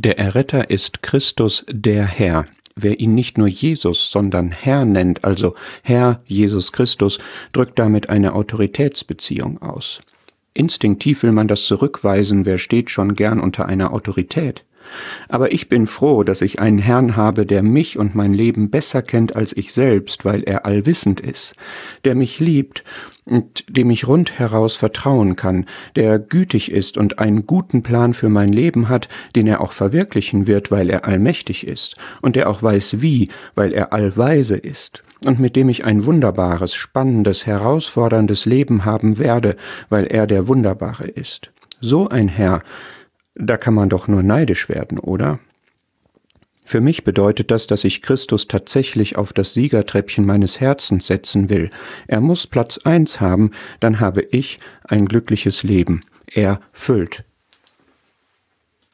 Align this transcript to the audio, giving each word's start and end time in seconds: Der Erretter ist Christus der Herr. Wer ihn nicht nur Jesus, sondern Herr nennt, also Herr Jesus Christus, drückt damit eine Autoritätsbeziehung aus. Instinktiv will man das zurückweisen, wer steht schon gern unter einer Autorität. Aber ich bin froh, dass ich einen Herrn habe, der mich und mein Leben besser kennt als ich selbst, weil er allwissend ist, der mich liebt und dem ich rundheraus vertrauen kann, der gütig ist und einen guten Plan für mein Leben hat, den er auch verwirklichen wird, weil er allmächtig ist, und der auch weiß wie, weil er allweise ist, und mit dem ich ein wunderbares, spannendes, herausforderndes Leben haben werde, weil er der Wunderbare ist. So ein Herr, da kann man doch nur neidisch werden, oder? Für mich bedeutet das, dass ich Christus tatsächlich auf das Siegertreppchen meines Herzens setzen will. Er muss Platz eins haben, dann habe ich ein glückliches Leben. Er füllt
Der 0.00 0.16
Erretter 0.16 0.70
ist 0.70 1.02
Christus 1.02 1.64
der 1.68 2.06
Herr. 2.06 2.46
Wer 2.76 3.00
ihn 3.00 3.16
nicht 3.16 3.36
nur 3.36 3.48
Jesus, 3.48 4.12
sondern 4.12 4.52
Herr 4.52 4.84
nennt, 4.84 5.24
also 5.24 5.56
Herr 5.82 6.22
Jesus 6.24 6.70
Christus, 6.70 7.18
drückt 7.52 7.80
damit 7.80 8.08
eine 8.08 8.34
Autoritätsbeziehung 8.34 9.60
aus. 9.60 10.00
Instinktiv 10.54 11.24
will 11.24 11.32
man 11.32 11.48
das 11.48 11.64
zurückweisen, 11.64 12.46
wer 12.46 12.58
steht 12.58 12.90
schon 12.90 13.16
gern 13.16 13.40
unter 13.40 13.66
einer 13.66 13.92
Autorität. 13.92 14.64
Aber 15.28 15.52
ich 15.52 15.68
bin 15.68 15.86
froh, 15.86 16.22
dass 16.22 16.40
ich 16.40 16.60
einen 16.60 16.78
Herrn 16.78 17.16
habe, 17.16 17.46
der 17.46 17.62
mich 17.62 17.98
und 17.98 18.14
mein 18.14 18.34
Leben 18.34 18.70
besser 18.70 19.02
kennt 19.02 19.36
als 19.36 19.56
ich 19.56 19.72
selbst, 19.72 20.24
weil 20.24 20.42
er 20.42 20.66
allwissend 20.66 21.20
ist, 21.20 21.54
der 22.04 22.14
mich 22.14 22.40
liebt 22.40 22.84
und 23.28 23.64
dem 23.68 23.90
ich 23.90 24.06
rundheraus 24.06 24.74
vertrauen 24.74 25.36
kann, 25.36 25.66
der 25.96 26.18
gütig 26.18 26.72
ist 26.72 26.96
und 26.96 27.18
einen 27.18 27.46
guten 27.46 27.82
Plan 27.82 28.14
für 28.14 28.28
mein 28.28 28.52
Leben 28.52 28.88
hat, 28.88 29.08
den 29.36 29.46
er 29.46 29.60
auch 29.60 29.72
verwirklichen 29.72 30.46
wird, 30.46 30.70
weil 30.70 30.90
er 30.90 31.04
allmächtig 31.04 31.66
ist, 31.66 31.96
und 32.22 32.36
der 32.36 32.48
auch 32.48 32.62
weiß 32.62 33.00
wie, 33.00 33.28
weil 33.54 33.72
er 33.72 33.92
allweise 33.92 34.56
ist, 34.56 35.02
und 35.24 35.38
mit 35.38 35.56
dem 35.56 35.68
ich 35.68 35.84
ein 35.84 36.06
wunderbares, 36.06 36.74
spannendes, 36.74 37.46
herausforderndes 37.46 38.46
Leben 38.46 38.84
haben 38.84 39.18
werde, 39.18 39.56
weil 39.88 40.06
er 40.06 40.26
der 40.26 40.48
Wunderbare 40.48 41.06
ist. 41.06 41.50
So 41.80 42.08
ein 42.08 42.28
Herr, 42.28 42.62
da 43.38 43.56
kann 43.56 43.74
man 43.74 43.88
doch 43.88 44.08
nur 44.08 44.22
neidisch 44.22 44.68
werden, 44.68 44.98
oder? 44.98 45.38
Für 46.64 46.82
mich 46.82 47.02
bedeutet 47.02 47.50
das, 47.50 47.66
dass 47.66 47.84
ich 47.84 48.02
Christus 48.02 48.46
tatsächlich 48.46 49.16
auf 49.16 49.32
das 49.32 49.54
Siegertreppchen 49.54 50.26
meines 50.26 50.60
Herzens 50.60 51.06
setzen 51.06 51.48
will. 51.48 51.70
Er 52.08 52.20
muss 52.20 52.46
Platz 52.46 52.78
eins 52.84 53.20
haben, 53.20 53.52
dann 53.80 54.00
habe 54.00 54.20
ich 54.20 54.58
ein 54.84 55.06
glückliches 55.06 55.62
Leben. 55.62 56.02
Er 56.26 56.60
füllt 56.72 57.24